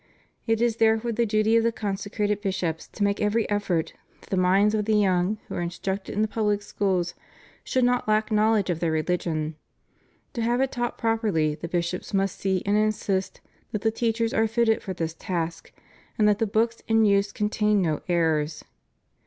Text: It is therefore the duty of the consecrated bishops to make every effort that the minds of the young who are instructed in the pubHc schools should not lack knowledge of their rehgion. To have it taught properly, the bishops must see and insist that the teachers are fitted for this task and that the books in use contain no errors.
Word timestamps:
It 0.47 0.63
is 0.63 0.77
therefore 0.77 1.11
the 1.11 1.27
duty 1.27 1.55
of 1.57 1.63
the 1.63 1.71
consecrated 1.71 2.41
bishops 2.41 2.87
to 2.87 3.03
make 3.03 3.21
every 3.21 3.47
effort 3.51 3.93
that 4.21 4.31
the 4.31 4.35
minds 4.35 4.73
of 4.73 4.85
the 4.85 4.95
young 4.95 5.37
who 5.47 5.53
are 5.53 5.61
instructed 5.61 6.13
in 6.15 6.23
the 6.23 6.27
pubHc 6.27 6.63
schools 6.63 7.13
should 7.63 7.83
not 7.83 8.07
lack 8.07 8.31
knowledge 8.31 8.71
of 8.71 8.79
their 8.79 8.91
rehgion. 8.93 9.53
To 10.33 10.41
have 10.41 10.59
it 10.59 10.71
taught 10.71 10.97
properly, 10.97 11.53
the 11.53 11.67
bishops 11.67 12.15
must 12.15 12.39
see 12.39 12.63
and 12.65 12.75
insist 12.77 13.41
that 13.73 13.83
the 13.83 13.91
teachers 13.91 14.33
are 14.33 14.47
fitted 14.47 14.81
for 14.81 14.95
this 14.95 15.13
task 15.13 15.71
and 16.17 16.27
that 16.27 16.39
the 16.39 16.47
books 16.47 16.81
in 16.87 17.05
use 17.05 17.31
contain 17.31 17.83
no 17.83 18.01
errors. 18.09 18.63